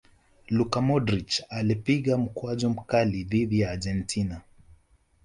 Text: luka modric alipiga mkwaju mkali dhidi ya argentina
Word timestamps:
luka 0.49 0.81
modric 0.81 1.43
alipiga 1.49 2.17
mkwaju 2.17 2.69
mkali 2.69 3.23
dhidi 3.23 3.59
ya 3.59 3.71
argentina 3.71 4.41